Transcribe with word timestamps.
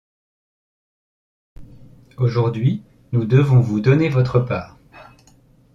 Aujourd’hui, 2.17 2.81
nous 3.11 3.25
devons 3.25 3.59
vous 3.59 3.81
donner 3.81 4.09
votre 4.09 4.39
part. 4.39 4.79